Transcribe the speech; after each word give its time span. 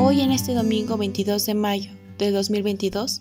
Hoy 0.00 0.20
en 0.20 0.30
este 0.30 0.54
domingo 0.54 0.96
22 0.96 1.44
de 1.44 1.54
mayo 1.54 1.90
de 2.18 2.30
2022, 2.30 3.20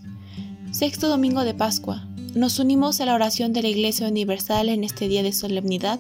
sexto 0.72 1.08
domingo 1.08 1.44
de 1.44 1.56
Pascua, 1.56 2.08
nos 2.36 2.60
unimos 2.60 3.02
a 3.02 3.06
la 3.06 3.16
oración 3.16 3.52
de 3.52 3.64
la 3.64 3.70
Iglesia 3.70 4.08
Universal 4.08 4.70
en 4.70 4.84
este 4.84 5.08
día 5.08 5.24
de 5.24 5.34
solemnidad 5.34 6.00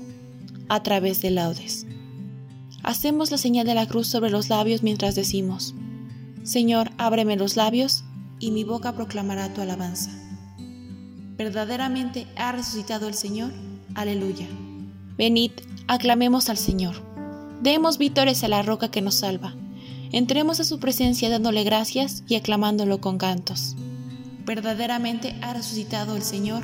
a 0.69 0.83
través 0.83 1.19
de 1.23 1.31
laudes. 1.31 1.87
Hacemos 2.83 3.31
la 3.31 3.39
señal 3.39 3.65
de 3.65 3.73
la 3.73 3.87
cruz 3.87 4.05
sobre 4.05 4.29
los 4.29 4.49
labios 4.49 4.83
mientras 4.83 5.15
decimos, 5.15 5.73
Señor, 6.43 6.91
ábreme 6.99 7.37
los 7.37 7.55
labios 7.55 8.03
y 8.39 8.51
mi 8.51 8.63
boca 8.63 8.93
proclamará 8.93 9.51
tu 9.55 9.61
alabanza. 9.61 10.11
Verdaderamente 11.37 12.27
ha 12.35 12.51
resucitado 12.51 13.07
el 13.07 13.15
Señor. 13.15 13.51
Aleluya. 13.95 14.47
Venid, 15.17 15.53
aclamemos 15.87 16.49
al 16.49 16.57
Señor. 16.57 17.01
Demos 17.63 17.97
vítores 17.97 18.43
a 18.43 18.47
la 18.47 18.61
roca 18.61 18.91
que 18.91 19.01
nos 19.01 19.15
salva 19.15 19.55
Entremos 20.11 20.59
a 20.59 20.63
su 20.63 20.79
presencia 20.79 21.29
dándole 21.29 21.63
gracias 21.63 22.23
y 22.27 22.35
aclamándolo 22.35 23.01
con 23.01 23.17
cantos. 23.17 23.75
Verdaderamente 24.45 25.35
ha 25.41 25.53
resucitado 25.53 26.15
el 26.15 26.23
Señor. 26.23 26.63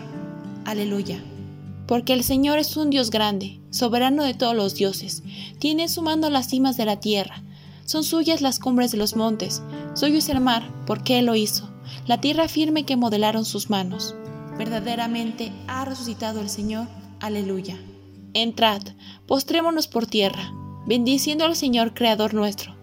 Aleluya. 0.65 1.21
Porque 1.85 2.13
el 2.13 2.23
Señor 2.23 2.57
es 2.57 2.77
un 2.77 2.89
Dios 2.89 3.09
grande, 3.09 3.59
soberano 3.69 4.23
de 4.23 4.33
todos 4.33 4.55
los 4.55 4.75
dioses. 4.75 5.23
Tiene 5.59 5.83
en 5.83 5.89
su 5.89 6.01
mano 6.01 6.29
las 6.29 6.47
cimas 6.47 6.77
de 6.77 6.85
la 6.85 7.01
tierra. 7.01 7.43
Son 7.83 8.05
suyas 8.05 8.41
las 8.41 8.59
cumbres 8.59 8.91
de 8.91 8.97
los 8.97 9.17
montes. 9.17 9.61
Suyo 9.93 10.19
es 10.19 10.29
el 10.29 10.39
mar, 10.39 10.71
porque 10.85 11.19
Él 11.19 11.25
lo 11.25 11.35
hizo. 11.35 11.69
La 12.07 12.21
tierra 12.21 12.47
firme 12.47 12.85
que 12.85 12.95
modelaron 12.95 13.43
sus 13.43 13.69
manos. 13.69 14.15
Verdaderamente 14.57 15.51
ha 15.67 15.83
resucitado 15.83 16.39
el 16.39 16.49
Señor. 16.49 16.87
Aleluya. 17.19 17.77
Entrad, 18.33 18.81
postrémonos 19.27 19.87
por 19.87 20.07
tierra, 20.07 20.53
bendiciendo 20.87 21.43
al 21.43 21.57
Señor 21.57 21.93
Creador 21.93 22.33
nuestro 22.33 22.82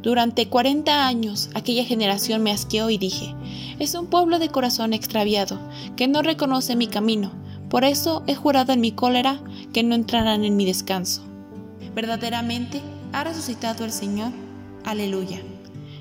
Durante 0.00 0.48
cuarenta 0.48 1.06
años 1.06 1.50
aquella 1.54 1.84
generación 1.84 2.42
me 2.42 2.50
asqueó 2.50 2.90
y 2.90 2.98
dije, 2.98 3.34
es 3.78 3.94
un 3.94 4.06
pueblo 4.06 4.38
de 4.38 4.48
corazón 4.48 4.92
extraviado, 4.92 5.58
que 5.96 6.08
no 6.08 6.22
reconoce 6.22 6.76
mi 6.76 6.86
camino, 6.86 7.32
por 7.68 7.84
eso 7.84 8.22
he 8.26 8.34
jurado 8.34 8.72
en 8.72 8.80
mi 8.80 8.92
cólera 8.92 9.40
que 9.72 9.82
no 9.82 9.94
entrarán 9.94 10.44
en 10.44 10.56
mi 10.56 10.64
descanso. 10.64 11.22
Verdaderamente 11.94 12.80
ha 13.12 13.24
resucitado 13.24 13.84
el 13.84 13.92
Señor. 13.92 14.32
Aleluya. 14.84 15.40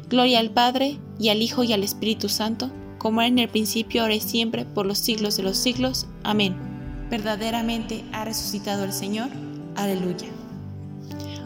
Gloria 0.10 0.40
al 0.40 0.50
Padre, 0.50 0.98
y 1.20 1.30
al 1.30 1.42
Hijo, 1.42 1.64
y 1.64 1.72
al 1.72 1.84
Espíritu 1.84 2.28
Santo, 2.28 2.70
como 2.98 3.22
era 3.22 3.30
en 3.30 3.40
el 3.40 3.48
principio, 3.48 4.02
ahora 4.02 4.16
y 4.16 4.20
siempre, 4.20 4.66
por 4.66 4.86
los 4.86 4.98
siglos 4.98 5.38
de 5.38 5.44
los 5.44 5.58
siglos. 5.58 6.08
Amén. 6.24 6.56
Verdaderamente 7.10 8.04
ha 8.12 8.26
resucitado 8.26 8.84
el 8.84 8.92
Señor. 8.92 9.30
Aleluya. 9.76 10.28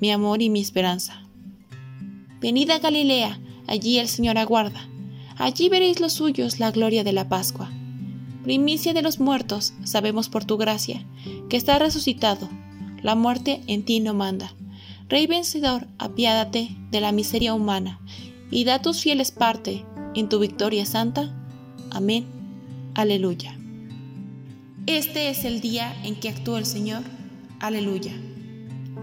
mi 0.00 0.10
amor 0.10 0.42
y 0.42 0.50
mi 0.50 0.60
esperanza. 0.60 1.22
Venid 2.40 2.70
a 2.70 2.78
Galilea, 2.78 3.38
allí 3.66 3.98
el 3.98 4.08
Señor 4.08 4.38
aguarda. 4.38 4.88
Allí 5.36 5.68
veréis 5.68 6.00
los 6.00 6.14
suyos 6.14 6.58
la 6.58 6.70
gloria 6.70 7.04
de 7.04 7.12
la 7.12 7.28
Pascua. 7.28 7.70
Primicia 8.42 8.94
de 8.94 9.02
los 9.02 9.20
muertos, 9.20 9.74
sabemos 9.84 10.28
por 10.28 10.44
tu 10.44 10.56
gracia, 10.56 11.04
que 11.48 11.56
está 11.56 11.78
resucitado. 11.78 12.48
La 13.02 13.14
muerte 13.14 13.62
en 13.66 13.84
ti 13.84 14.00
no 14.00 14.14
manda. 14.14 14.54
Rey 15.08 15.26
vencedor, 15.26 15.86
apiádate 15.98 16.76
de 16.90 17.00
la 17.00 17.12
miseria 17.12 17.54
humana 17.54 18.00
y 18.50 18.64
da 18.64 18.80
tus 18.80 19.00
fieles 19.00 19.30
parte 19.30 19.84
en 20.14 20.28
tu 20.28 20.38
victoria 20.38 20.86
santa. 20.86 21.34
Amén. 21.90 22.26
Aleluya. 22.94 23.56
Este 24.86 25.30
es 25.30 25.44
el 25.44 25.60
día 25.60 25.94
en 26.04 26.16
que 26.16 26.28
actúa 26.28 26.58
el 26.58 26.66
Señor. 26.66 27.02
Aleluya. 27.60 28.12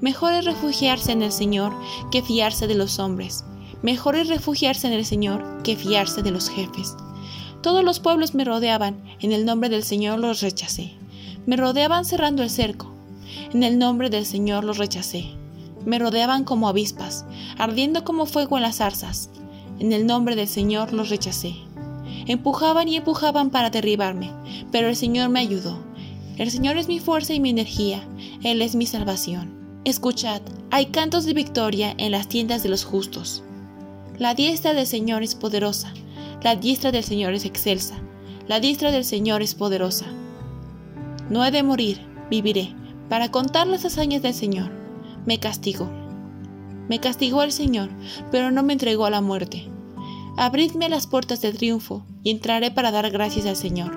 Mejor 0.00 0.32
es 0.32 0.46
refugiarse 0.46 1.12
en 1.12 1.20
el 1.20 1.30
Señor 1.30 1.74
que 2.10 2.22
fiarse 2.22 2.66
de 2.66 2.74
los 2.74 2.98
hombres. 2.98 3.44
Mejor 3.82 4.16
es 4.16 4.28
refugiarse 4.28 4.86
en 4.86 4.94
el 4.94 5.04
Señor 5.04 5.62
que 5.62 5.76
fiarse 5.76 6.22
de 6.22 6.30
los 6.30 6.48
jefes. 6.48 6.96
Todos 7.62 7.84
los 7.84 8.00
pueblos 8.00 8.34
me 8.34 8.44
rodeaban, 8.44 9.02
en 9.20 9.32
el 9.32 9.44
nombre 9.44 9.68
del 9.68 9.82
Señor 9.82 10.18
los 10.18 10.40
rechacé. 10.40 10.94
Me 11.44 11.56
rodeaban 11.56 12.06
cerrando 12.06 12.42
el 12.42 12.48
cerco, 12.48 12.94
en 13.52 13.62
el 13.62 13.78
nombre 13.78 14.08
del 14.08 14.24
Señor 14.24 14.64
los 14.64 14.78
rechacé. 14.78 15.26
me 15.84 15.98
rodeaban 15.98 16.44
como 16.44 16.68
avispas, 16.68 17.24
ardiendo 17.58 18.04
como 18.04 18.26
fuego 18.26 18.56
en 18.56 18.62
las 18.62 18.76
zarzas. 18.76 19.30
En 19.78 19.92
el 19.92 20.06
nombre 20.06 20.36
del 20.36 20.48
Señor 20.48 20.92
los 20.92 21.08
rechacé. 21.10 21.54
Empujaban 22.26 22.88
y 22.88 22.96
empujaban 22.96 23.50
para 23.50 23.70
derribarme, 23.70 24.30
pero 24.72 24.88
el 24.88 24.96
Señor 24.96 25.28
me 25.30 25.40
ayudó. 25.40 25.78
El 26.36 26.50
Señor 26.50 26.76
es 26.76 26.88
mi 26.88 27.00
fuerza 27.00 27.34
y 27.34 27.40
mi 27.40 27.50
energía, 27.50 28.06
Él 28.42 28.62
es 28.62 28.74
mi 28.74 28.86
salvación. 28.86 29.59
Escuchad, 29.86 30.42
hay 30.70 30.86
cantos 30.86 31.24
de 31.24 31.32
victoria 31.32 31.94
en 31.96 32.12
las 32.12 32.28
tiendas 32.28 32.62
de 32.62 32.68
los 32.68 32.84
justos. 32.84 33.42
La 34.18 34.34
diestra 34.34 34.74
del 34.74 34.86
Señor 34.86 35.22
es 35.22 35.34
poderosa, 35.34 35.94
la 36.42 36.54
diestra 36.54 36.92
del 36.92 37.02
Señor 37.02 37.32
es 37.32 37.46
excelsa, 37.46 37.96
la 38.46 38.60
diestra 38.60 38.90
del 38.90 39.06
Señor 39.06 39.40
es 39.40 39.54
poderosa. 39.54 40.04
No 41.30 41.46
he 41.46 41.50
de 41.50 41.62
morir, 41.62 41.98
viviré, 42.28 42.74
para 43.08 43.30
contar 43.30 43.66
las 43.66 43.86
hazañas 43.86 44.20
del 44.20 44.34
Señor. 44.34 44.70
Me 45.24 45.40
castigó. 45.40 45.90
Me 46.90 47.00
castigó 47.00 47.42
el 47.42 47.50
Señor, 47.50 47.88
pero 48.30 48.50
no 48.50 48.62
me 48.62 48.74
entregó 48.74 49.06
a 49.06 49.10
la 49.10 49.22
muerte. 49.22 49.66
Abridme 50.36 50.90
las 50.90 51.06
puertas 51.06 51.40
de 51.40 51.54
triunfo, 51.54 52.04
y 52.22 52.30
entraré 52.32 52.70
para 52.70 52.90
dar 52.90 53.10
gracias 53.10 53.46
al 53.46 53.56
Señor. 53.56 53.96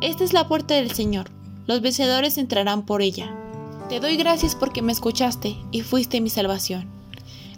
Esta 0.00 0.22
es 0.22 0.32
la 0.32 0.46
puerta 0.46 0.74
del 0.74 0.92
Señor, 0.92 1.30
los 1.66 1.80
vencedores 1.80 2.38
entrarán 2.38 2.86
por 2.86 3.02
ella. 3.02 3.34
Te 3.94 4.00
doy 4.00 4.16
gracias 4.16 4.56
porque 4.56 4.82
me 4.82 4.90
escuchaste 4.90 5.56
y 5.70 5.82
fuiste 5.82 6.20
mi 6.20 6.28
salvación. 6.28 6.90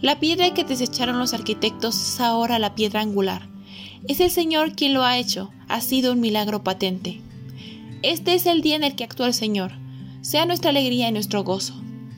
La 0.03 0.21
piedra 0.21 0.53
que 0.53 0.65
desecharon 0.65 1.19
los 1.19 1.33
arquitectos 1.33 1.97
es 1.97 2.21
ahora 2.21 2.59
la 2.59 2.75
piedra 2.75 3.01
angular. 3.01 3.49
Es 4.07 4.21
el 4.21 4.31
Señor 4.31 4.75
quien 4.75 4.93
lo 4.93 5.03
ha 5.03 5.17
hecho, 5.17 5.51
ha 5.67 5.81
sido 5.81 6.13
un 6.13 6.21
milagro 6.21 6.63
patente. 6.63 7.23
Este 8.03 8.35
es 8.35 8.45
el 8.45 8.61
día 8.61 8.77
en 8.77 8.85
el 8.85 8.97
que 8.97 9.05
actúa 9.05 9.29
el 9.29 9.33
Señor. 9.33 9.73
Sea 10.21 10.45
nuestra 10.45 10.69
alegría 10.69 11.09
y 11.09 11.13
nuestro 11.13 11.43
gozo. 11.43 11.73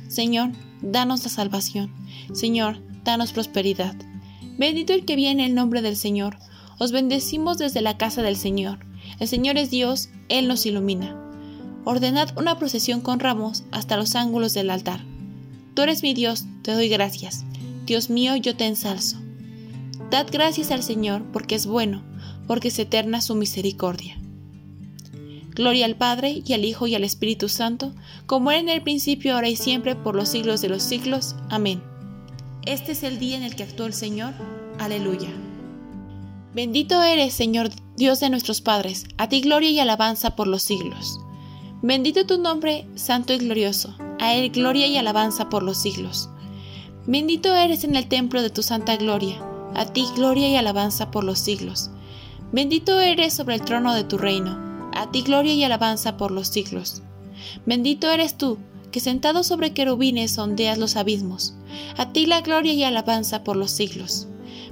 Señor, 0.08 0.50
danos 0.82 1.22
la 1.22 1.30
salvación. 1.30 1.94
Señor, 2.32 2.82
danos 3.04 3.32
prosperidad. 3.32 3.94
Bendito 4.58 4.94
el 4.94 5.04
que 5.04 5.14
viene 5.14 5.46
en 5.46 5.54
nombre 5.54 5.80
del 5.80 5.96
Señor. 5.96 6.38
Os 6.80 6.90
bendecimos 6.90 7.58
desde 7.58 7.82
la 7.82 7.96
casa 7.96 8.22
del 8.22 8.34
Señor. 8.34 8.80
El 9.20 9.28
Señor 9.28 9.58
es 9.58 9.70
Dios, 9.70 10.08
Él 10.28 10.48
nos 10.48 10.66
ilumina. 10.66 11.27
Ordenad 11.90 12.36
una 12.36 12.58
procesión 12.58 13.00
con 13.00 13.18
ramos 13.18 13.64
hasta 13.70 13.96
los 13.96 14.14
ángulos 14.14 14.52
del 14.52 14.68
altar. 14.68 15.00
Tú 15.72 15.80
eres 15.80 16.02
mi 16.02 16.12
Dios, 16.12 16.44
te 16.60 16.72
doy 16.72 16.90
gracias. 16.90 17.46
Dios 17.86 18.10
mío, 18.10 18.36
yo 18.36 18.54
te 18.54 18.66
ensalzo. 18.66 19.16
Dad 20.10 20.26
gracias 20.30 20.70
al 20.70 20.82
Señor 20.82 21.22
porque 21.32 21.54
es 21.54 21.66
bueno, 21.66 22.02
porque 22.46 22.68
es 22.68 22.78
eterna 22.78 23.22
su 23.22 23.34
misericordia. 23.36 24.18
Gloria 25.54 25.86
al 25.86 25.96
Padre 25.96 26.42
y 26.44 26.52
al 26.52 26.66
Hijo 26.66 26.86
y 26.88 26.94
al 26.94 27.04
Espíritu 27.04 27.48
Santo, 27.48 27.94
como 28.26 28.50
era 28.50 28.60
en 28.60 28.68
el 28.68 28.82
principio, 28.82 29.34
ahora 29.34 29.48
y 29.48 29.56
siempre, 29.56 29.96
por 29.96 30.14
los 30.14 30.28
siglos 30.28 30.60
de 30.60 30.68
los 30.68 30.82
siglos. 30.82 31.36
Amén. 31.48 31.82
Este 32.66 32.92
es 32.92 33.02
el 33.02 33.18
día 33.18 33.38
en 33.38 33.44
el 33.44 33.56
que 33.56 33.62
actuó 33.62 33.86
el 33.86 33.94
Señor. 33.94 34.34
Aleluya. 34.78 35.30
Bendito 36.54 37.02
eres, 37.02 37.32
Señor 37.32 37.70
Dios 37.96 38.20
de 38.20 38.28
nuestros 38.28 38.60
padres, 38.60 39.06
a 39.16 39.30
ti 39.30 39.40
gloria 39.40 39.70
y 39.70 39.80
alabanza 39.80 40.36
por 40.36 40.48
los 40.48 40.62
siglos. 40.62 41.18
Bendito 41.80 42.26
tu 42.26 42.38
nombre, 42.38 42.88
santo 42.96 43.32
y 43.32 43.38
glorioso, 43.38 43.94
a 44.18 44.34
él 44.34 44.50
gloria 44.50 44.88
y 44.88 44.96
alabanza 44.96 45.48
por 45.48 45.62
los 45.62 45.78
siglos. 45.78 46.28
Bendito 47.06 47.54
eres 47.54 47.84
en 47.84 47.94
el 47.94 48.08
templo 48.08 48.42
de 48.42 48.50
tu 48.50 48.64
santa 48.64 48.96
gloria, 48.96 49.40
a 49.76 49.86
ti 49.86 50.04
gloria 50.16 50.48
y 50.48 50.56
alabanza 50.56 51.12
por 51.12 51.22
los 51.22 51.38
siglos. 51.38 51.90
Bendito 52.50 52.98
eres 52.98 53.32
sobre 53.32 53.54
el 53.54 53.62
trono 53.62 53.94
de 53.94 54.02
tu 54.02 54.18
reino, 54.18 54.90
a 54.92 55.08
ti 55.12 55.22
gloria 55.22 55.54
y 55.54 55.62
alabanza 55.62 56.16
por 56.16 56.32
los 56.32 56.48
siglos. 56.48 57.02
Bendito 57.64 58.10
eres 58.10 58.36
tú, 58.36 58.58
que 58.90 58.98
sentado 58.98 59.44
sobre 59.44 59.72
querubines 59.72 60.32
sondeas 60.32 60.78
los 60.78 60.96
abismos, 60.96 61.54
a 61.96 62.12
ti 62.12 62.26
la 62.26 62.40
gloria 62.40 62.72
y 62.72 62.82
alabanza 62.82 63.44
por 63.44 63.54
los 63.54 63.70
siglos. 63.70 64.26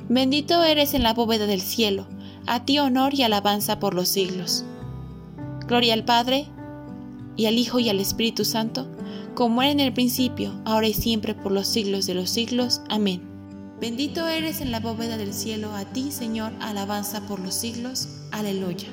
Bendito 0.09 0.65
eres 0.65 0.93
en 0.93 1.05
la 1.05 1.15
bóveda 1.15 1.47
del 1.47 1.61
cielo, 1.61 2.09
a 2.47 2.65
ti 2.65 2.81
honor 2.81 3.15
y 3.15 3.23
alabanza 3.23 3.79
por 3.79 3.95
los 3.95 4.09
siglos. 4.09 4.65
Gloria 5.69 5.95
al 5.95 6.05
Padre, 6.05 6.49
y 7.37 7.47
al 7.47 7.59
Hijo 7.59 7.79
y 7.79 7.89
al 7.89 8.01
Espíritu 8.01 8.45
Santo, 8.45 8.89
como 9.35 9.63
era 9.63 9.71
en 9.71 9.81
el 9.81 9.93
principio, 9.93 10.53
ahora 10.65 10.89
y 10.89 10.95
siempre, 10.95 11.35
por 11.35 11.53
los 11.53 11.67
siglos 11.67 12.07
de 12.07 12.15
los 12.15 12.31
siglos. 12.31 12.81
Amén. 12.89 13.23
Bendito 13.81 14.27
eres 14.27 14.63
en 14.63 14.73
la 14.73 14.81
bóveda 14.81 15.19
del 15.19 15.35
cielo, 15.35 15.73
a 15.73 15.85
ti, 15.85 16.11
Señor, 16.11 16.53
alabanza 16.61 17.27
por 17.27 17.41
los 17.41 17.55
siglos. 17.55 18.09
Aleluya. 18.33 18.89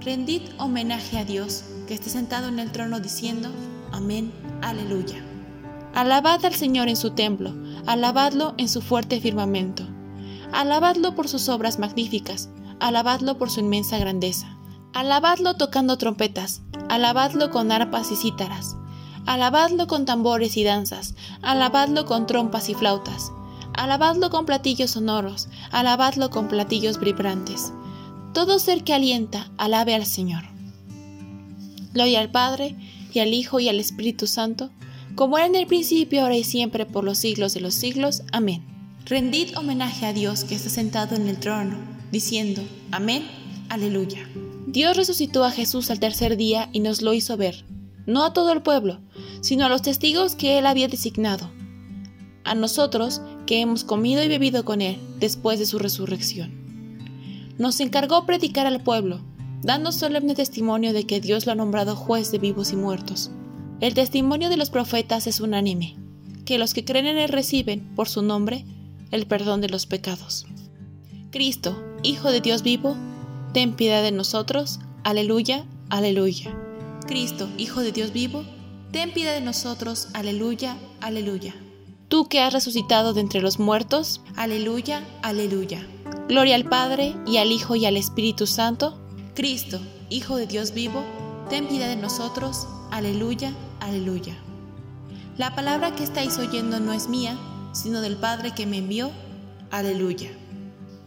Rendid 0.00 0.42
homenaje 0.58 1.18
a 1.18 1.24
Dios, 1.24 1.62
que 1.86 1.94
está 1.94 2.10
sentado 2.10 2.48
en 2.48 2.58
el 2.58 2.72
trono 2.72 2.98
diciendo, 2.98 3.50
Amén, 3.92 4.32
aleluya. 4.62 5.24
Alabad 5.94 6.44
al 6.44 6.54
Señor 6.54 6.88
en 6.88 6.96
su 6.96 7.10
templo, 7.10 7.54
alabadlo 7.86 8.54
en 8.58 8.68
su 8.68 8.80
fuerte 8.80 9.20
firmamento. 9.20 9.86
Alabadlo 10.52 11.14
por 11.14 11.28
sus 11.28 11.48
obras 11.48 11.78
magníficas, 11.78 12.48
alabadlo 12.80 13.38
por 13.38 13.50
su 13.50 13.60
inmensa 13.60 13.98
grandeza. 13.98 14.58
Alabadlo 14.92 15.54
tocando 15.56 15.98
trompetas, 15.98 16.62
alabadlo 16.92 17.50
con 17.50 17.72
arpas 17.72 18.12
y 18.12 18.16
cítaras. 18.16 18.76
Alabadlo 19.24 19.86
con 19.86 20.04
tambores 20.04 20.58
y 20.58 20.62
danzas, 20.62 21.14
alabadlo 21.40 22.04
con 22.04 22.26
trompas 22.26 22.68
y 22.68 22.74
flautas. 22.74 23.32
Alabadlo 23.72 24.28
con 24.28 24.44
platillos 24.44 24.90
sonoros, 24.90 25.48
alabadlo 25.70 26.28
con 26.28 26.48
platillos 26.48 27.00
vibrantes. 27.00 27.72
Todo 28.34 28.58
ser 28.58 28.84
que 28.84 28.92
alienta, 28.92 29.50
alabe 29.56 29.94
al 29.94 30.04
Señor. 30.04 30.44
Gloria 31.94 32.20
al 32.20 32.30
Padre, 32.30 32.76
y 33.10 33.20
al 33.20 33.32
Hijo, 33.32 33.58
y 33.58 33.70
al 33.70 33.80
Espíritu 33.80 34.26
Santo, 34.26 34.68
como 35.14 35.38
era 35.38 35.46
en 35.46 35.54
el 35.54 35.66
principio, 35.66 36.20
ahora 36.20 36.36
y 36.36 36.44
siempre, 36.44 36.84
por 36.84 37.04
los 37.04 37.16
siglos 37.16 37.54
de 37.54 37.62
los 37.62 37.74
siglos. 37.74 38.22
Amén. 38.32 38.62
Rendid 39.06 39.56
homenaje 39.56 40.04
a 40.04 40.12
Dios 40.12 40.44
que 40.44 40.56
está 40.56 40.68
sentado 40.68 41.16
en 41.16 41.26
el 41.28 41.38
trono, 41.38 41.76
diciendo, 42.10 42.62
Amén, 42.90 43.26
aleluya. 43.70 44.28
Dios 44.72 44.96
resucitó 44.96 45.44
a 45.44 45.52
Jesús 45.52 45.90
al 45.90 46.00
tercer 46.00 46.36
día 46.36 46.68
y 46.72 46.80
nos 46.80 47.00
lo 47.00 47.14
hizo 47.14 47.36
ver, 47.36 47.64
no 48.06 48.24
a 48.24 48.32
todo 48.32 48.52
el 48.52 48.62
pueblo, 48.62 48.98
sino 49.40 49.64
a 49.64 49.68
los 49.68 49.82
testigos 49.82 50.34
que 50.34 50.58
él 50.58 50.66
había 50.66 50.88
designado, 50.88 51.50
a 52.42 52.54
nosotros 52.56 53.22
que 53.46 53.60
hemos 53.60 53.84
comido 53.84 54.24
y 54.24 54.28
bebido 54.28 54.64
con 54.64 54.82
él 54.82 54.98
después 55.20 55.60
de 55.60 55.66
su 55.66 55.78
resurrección 55.78 56.62
nos 57.58 57.80
encargó 57.80 58.26
predicar 58.26 58.66
al 58.66 58.82
pueblo, 58.82 59.20
dando 59.62 59.92
solemne 59.92 60.34
testimonio 60.34 60.92
de 60.92 61.04
que 61.04 61.20
Dios 61.20 61.46
lo 61.46 61.52
ha 61.52 61.54
nombrado 61.54 61.94
juez 61.94 62.32
de 62.32 62.38
vivos 62.38 62.72
y 62.72 62.76
muertos. 62.76 63.30
El 63.80 63.94
testimonio 63.94 64.48
de 64.48 64.56
los 64.56 64.70
profetas 64.70 65.26
es 65.26 65.40
unánime, 65.40 65.96
que 66.44 66.58
los 66.58 66.74
que 66.74 66.84
creen 66.84 67.06
en 67.06 67.18
Él 67.18 67.28
reciben, 67.28 67.94
por 67.94 68.08
su 68.08 68.22
nombre, 68.22 68.64
el 69.10 69.26
perdón 69.26 69.60
de 69.60 69.68
los 69.68 69.86
pecados. 69.86 70.46
Cristo, 71.30 71.80
Hijo 72.02 72.32
de 72.32 72.40
Dios 72.40 72.64
vivo, 72.64 72.96
ten 73.52 73.74
piedad 73.74 74.02
de 74.02 74.12
nosotros. 74.12 74.80
Aleluya, 75.04 75.64
aleluya. 75.88 76.56
Cristo, 77.06 77.48
Hijo 77.58 77.80
de 77.80 77.92
Dios 77.92 78.12
vivo, 78.12 78.44
ten 78.92 79.12
piedad 79.12 79.34
de 79.34 79.40
nosotros. 79.40 80.08
Aleluya, 80.14 80.76
aleluya. 81.00 81.54
Tú 82.08 82.28
que 82.28 82.40
has 82.40 82.52
resucitado 82.52 83.14
de 83.14 83.20
entre 83.20 83.40
los 83.40 83.58
muertos. 83.58 84.20
Aleluya, 84.36 85.02
aleluya. 85.22 85.86
Gloria 86.28 86.54
al 86.54 86.68
Padre, 86.68 87.14
y 87.26 87.38
al 87.38 87.52
Hijo, 87.52 87.74
y 87.74 87.86
al 87.86 87.96
Espíritu 87.96 88.46
Santo. 88.46 88.98
Cristo, 89.34 89.80
Hijo 90.10 90.36
de 90.36 90.46
Dios 90.46 90.74
vivo, 90.74 91.02
ten 91.48 91.66
piedad 91.68 91.88
de 91.88 91.96
nosotros. 91.96 92.66
Aleluya, 92.90 93.54
aleluya. 93.80 94.36
La 95.38 95.54
palabra 95.54 95.94
que 95.94 96.04
estáis 96.04 96.38
oyendo 96.38 96.80
no 96.80 96.92
es 96.92 97.08
mía, 97.08 97.38
sino 97.72 98.02
del 98.02 98.16
Padre 98.16 98.52
que 98.54 98.66
me 98.66 98.78
envió. 98.78 99.10
Aleluya. 99.70 100.30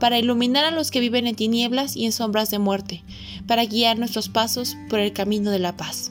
para 0.00 0.18
iluminar 0.18 0.64
a 0.64 0.70
los 0.72 0.90
que 0.90 0.98
viven 0.98 1.26
en 1.28 1.36
tinieblas 1.36 1.94
y 1.94 2.06
en 2.06 2.12
sombras 2.12 2.50
de 2.50 2.58
muerte, 2.58 3.04
para 3.46 3.66
guiar 3.66 3.98
nuestros 3.98 4.28
pasos 4.28 4.76
por 4.88 4.98
el 4.98 5.12
camino 5.12 5.50
de 5.50 5.60
la 5.60 5.76
paz. 5.76 6.10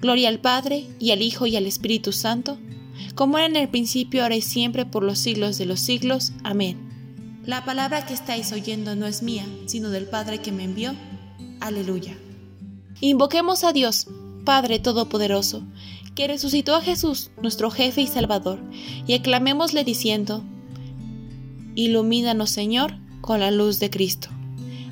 Gloria 0.00 0.28
al 0.28 0.40
Padre, 0.40 0.86
y 0.98 1.12
al 1.12 1.22
Hijo, 1.22 1.46
y 1.46 1.56
al 1.56 1.66
Espíritu 1.66 2.12
Santo, 2.12 2.58
como 3.14 3.38
era 3.38 3.46
en 3.46 3.56
el 3.56 3.68
principio, 3.68 4.22
ahora 4.22 4.36
y 4.36 4.42
siempre, 4.42 4.86
por 4.86 5.02
los 5.02 5.18
siglos 5.18 5.58
de 5.58 5.66
los 5.66 5.80
siglos. 5.80 6.32
Amén. 6.42 7.40
La 7.44 7.64
palabra 7.64 8.06
que 8.06 8.14
estáis 8.14 8.52
oyendo 8.52 8.96
no 8.96 9.06
es 9.06 9.22
mía, 9.22 9.46
sino 9.66 9.90
del 9.90 10.06
Padre 10.06 10.38
que 10.38 10.52
me 10.52 10.64
envió. 10.64 10.94
Aleluya. 11.60 12.16
Invoquemos 13.00 13.64
a 13.64 13.72
Dios, 13.72 14.08
Padre 14.44 14.78
Todopoderoso, 14.78 15.62
que 16.14 16.28
resucitó 16.28 16.74
a 16.74 16.80
Jesús, 16.80 17.30
nuestro 17.42 17.70
jefe 17.70 18.02
y 18.02 18.06
Salvador, 18.06 18.60
y 19.06 19.14
aclamémosle 19.14 19.84
diciendo, 19.84 20.44
Ilumínanos, 21.76 22.50
Señor, 22.50 22.94
con 23.20 23.40
la 23.40 23.50
luz 23.50 23.80
de 23.80 23.90
Cristo. 23.90 24.28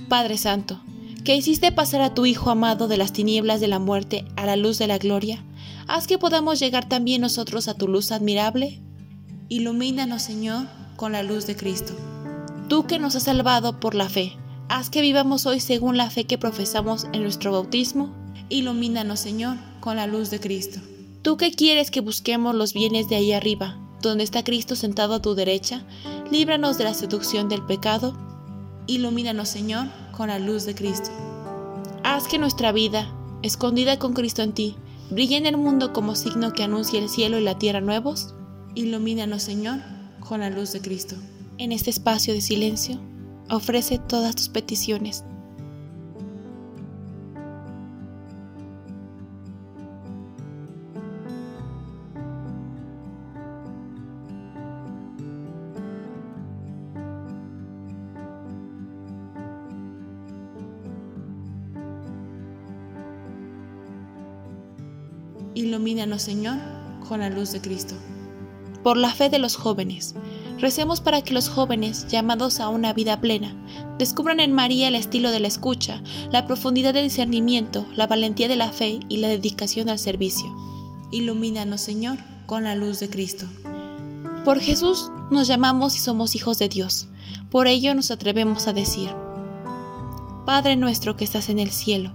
Padre 0.09 0.37
Santo, 0.37 0.81
que 1.25 1.37
hiciste 1.37 1.71
pasar 1.71 2.01
a 2.01 2.13
tu 2.13 2.27
Hijo 2.27 2.51
amado 2.51 2.89
de 2.89 2.97
las 2.97 3.13
tinieblas 3.13 3.61
de 3.61 3.69
la 3.69 3.79
muerte 3.79 4.25
a 4.37 4.47
la 4.47 4.57
luz 4.57 4.79
de 4.79 4.89
la 4.89 4.99
gloria, 4.99 5.45
haz 5.87 6.09
que 6.09 6.19
podamos 6.19 6.59
llegar 6.59 6.89
también 6.89 7.21
nosotros 7.21 7.69
a 7.69 7.75
tu 7.75 7.87
luz 7.87 8.11
admirable. 8.11 8.81
Ilumínanos, 9.49 10.23
Señor, 10.23 10.67
con 10.97 11.13
la 11.13 11.23
luz 11.23 11.47
de 11.47 11.55
Cristo. 11.55 11.95
Tú 12.69 12.87
que 12.89 12.99
nos 12.99 13.15
has 13.15 13.25
salvado 13.25 13.79
por 13.79 13.95
la 13.95 14.09
fe, 14.09 14.33
haz 14.69 14.91
que 14.91 15.03
vivamos 15.03 15.47
hoy 15.47 15.61
según 15.61 15.97
la 15.97 16.11
fe 16.11 16.25
que 16.25 16.39
profesamos 16.39 17.07
en 17.13 17.23
nuestro 17.23 17.53
bautismo. 17.53 18.13
Ilumínanos, 18.49 19.21
Señor, 19.21 19.57
con 19.79 19.95
la 19.97 20.09
luz 20.09 20.31
de 20.31 20.41
Cristo. 20.41 20.81
Tú 21.23 21.37
que 21.37 21.53
quieres 21.53 21.93
que 21.93 22.01
busquemos 22.01 22.57
los 22.57 22.73
bienes 22.73 23.09
de 23.09 23.17
ahí 23.17 23.33
arriba, 23.33 23.79
donde 24.09 24.25
está 24.25 24.45
Cristo 24.45 24.77
sentado 24.77 25.15
a 25.15 25.23
tu 25.23 25.35
derecha, 25.35 25.85
líbranos 26.31 26.79
de 26.79 26.85
la 26.85 26.95
seducción 26.95 27.49
del 27.49 27.65
pecado. 27.65 28.17
Ilumínanos, 28.87 29.49
Señor, 29.49 29.87
con 30.17 30.29
la 30.29 30.39
luz 30.39 30.65
de 30.65 30.75
Cristo. 30.75 31.11
Haz 32.05 32.29
que 32.29 32.39
nuestra 32.39 32.73
vida, 32.73 33.13
escondida 33.43 33.99
con 33.99 34.13
Cristo 34.13 34.43
en 34.43 34.53
ti, 34.53 34.77
brille 35.11 35.37
en 35.37 35.47
el 35.47 35.57
mundo 35.57 35.93
como 35.93 36.15
signo 36.15 36.53
que 36.53 36.65
anuncia 36.65 36.99
el 36.99 37.09
cielo 37.09 37.39
y 37.39 37.43
la 37.43 37.59
tierra 37.59 37.81
nuevos. 37.81 38.35
Ilumínanos, 38.75 39.43
Señor, 39.43 39.79
con 40.21 40.41
la 40.41 40.51
luz 40.51 40.73
de 40.73 40.81
Cristo. 40.81 41.17
En 41.59 41.73
este 41.73 41.91
espacio 41.91 42.35
de 42.35 42.41
silencio, 42.41 42.99
ofrece 43.49 43.99
todas 43.99 44.35
tus 44.35 44.49
peticiones 44.49 45.25
Ilumínanos, 65.63 66.23
Señor, 66.23 66.57
con 67.09 67.21
la 67.21 67.31
luz 67.31 67.53
de 67.53 67.61
Cristo. 67.61 67.95
Por 68.83 68.97
la 68.97 69.11
fe 69.15 69.31
de 69.31 69.39
los 69.39 69.55
jóvenes, 69.55 70.17
recemos 70.59 71.01
para 71.01 71.23
que 71.23 71.33
los 71.33 71.49
jóvenes, 71.49 72.09
llamados 72.09 72.59
a 72.59 72.69
una 72.69 72.93
vida 72.93 73.21
plena, 73.21 73.55
descubran 73.97 74.41
en 74.41 74.53
María 74.53 74.89
el 74.89 74.97
estilo 74.97 75.31
de 75.31 75.39
la 75.39 75.47
escucha, 75.47 76.03
la 76.33 76.49
profundidad 76.49 76.95
del 76.95 77.05
discernimiento, 77.05 77.87
la 77.95 78.09
valentía 78.09 78.49
de 78.49 78.57
la 78.57 78.73
fe 78.73 78.99
y 79.09 79.19
la 79.19 79.29
dedicación 79.29 79.89
al 79.89 80.01
servicio. 80.01 80.53
Ilumínanos, 81.13 81.81
Señor, 81.81 82.19
con 82.47 82.65
la 82.65 82.75
luz 82.75 82.99
de 82.99 83.09
Cristo. 83.09 83.47
Por 84.45 84.59
Jesús 84.59 85.13
nos 85.31 85.47
llamamos 85.47 85.95
y 85.95 86.01
somos 86.01 86.35
hijos 86.35 86.59
de 86.59 86.69
Dios. 86.71 87.07
Por 87.53 87.69
ello 87.69 87.95
nos 87.95 88.11
atrevemos 88.11 88.67
a 88.67 88.73
decir, 88.73 89.11
Padre 90.45 90.75
nuestro 90.75 91.17
que 91.17 91.23
estás 91.23 91.49
en 91.51 91.61
el 91.61 91.71
cielo, 91.71 92.13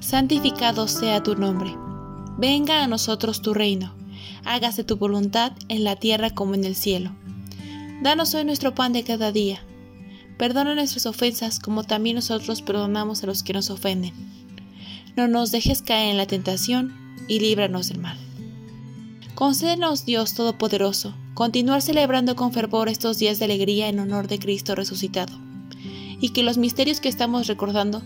santificado 0.00 0.88
sea 0.88 1.22
tu 1.22 1.34
nombre 1.34 1.76
Venga 2.38 2.82
a 2.82 2.86
nosotros 2.86 3.42
tu 3.42 3.52
reino, 3.52 3.94
hágase 4.44 4.84
tu 4.84 4.96
voluntad 4.96 5.52
en 5.68 5.84
la 5.84 5.96
tierra 5.96 6.30
como 6.30 6.54
en 6.54 6.64
el 6.64 6.74
cielo. 6.74 7.12
Danos 8.02 8.34
hoy 8.34 8.44
nuestro 8.44 8.74
pan 8.74 8.94
de 8.94 9.04
cada 9.04 9.32
día. 9.32 9.62
Perdona 10.38 10.74
nuestras 10.74 11.04
ofensas 11.04 11.60
como 11.60 11.84
también 11.84 12.16
nosotros 12.16 12.62
perdonamos 12.62 13.22
a 13.22 13.26
los 13.26 13.42
que 13.42 13.52
nos 13.52 13.68
ofenden. 13.68 14.14
No 15.14 15.28
nos 15.28 15.52
dejes 15.52 15.82
caer 15.82 16.10
en 16.10 16.16
la 16.16 16.26
tentación 16.26 16.94
y 17.28 17.38
líbranos 17.40 17.90
del 17.90 17.98
mal. 17.98 18.18
Concédenos, 19.34 20.06
Dios 20.06 20.34
Todopoderoso, 20.34 21.14
continuar 21.34 21.82
celebrando 21.82 22.34
con 22.34 22.52
fervor 22.52 22.88
estos 22.88 23.18
días 23.18 23.38
de 23.38 23.44
alegría 23.44 23.88
en 23.88 24.00
honor 24.00 24.26
de 24.26 24.38
Cristo 24.38 24.74
resucitado, 24.74 25.38
y 26.18 26.30
que 26.30 26.42
los 26.42 26.56
misterios 26.56 27.00
que 27.00 27.10
estamos 27.10 27.46
recordando 27.46 28.02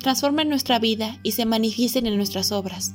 transformen 0.00 0.50
nuestra 0.50 0.78
vida 0.78 1.18
y 1.22 1.32
se 1.32 1.46
manifiesten 1.46 2.06
en 2.06 2.16
nuestras 2.16 2.52
obras 2.52 2.94